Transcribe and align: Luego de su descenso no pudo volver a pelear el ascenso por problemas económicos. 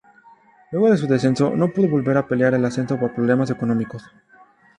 Luego 0.71 0.89
de 0.89 0.97
su 0.97 1.05
descenso 1.05 1.51
no 1.55 1.69
pudo 1.71 1.87
volver 1.89 2.17
a 2.17 2.27
pelear 2.27 2.55
el 2.55 2.65
ascenso 2.65 2.99
por 2.99 3.13
problemas 3.13 3.51
económicos. 3.51 4.03